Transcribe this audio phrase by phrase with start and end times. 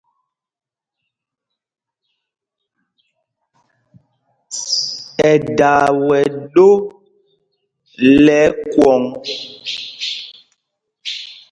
[5.29, 6.19] Ɛdaa wɛ
[6.53, 6.67] ɗó
[8.25, 9.03] lɛ́ ɛkwɔ̌ŋ.